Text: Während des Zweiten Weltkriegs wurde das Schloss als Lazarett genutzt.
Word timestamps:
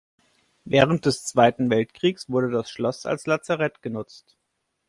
Während 0.65 1.05
des 1.05 1.25
Zweiten 1.25 1.69
Weltkriegs 1.69 2.27
wurde 2.27 2.49
das 2.49 2.71
Schloss 2.71 3.05
als 3.05 3.27
Lazarett 3.27 3.83
genutzt. 3.83 4.35